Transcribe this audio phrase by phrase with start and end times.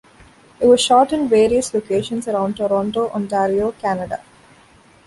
[0.59, 4.19] It was shot in various locations around Toronto, Ontario, Canada.